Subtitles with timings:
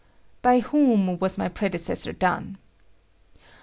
[0.41, 2.57] "By whom was my predecessor done?"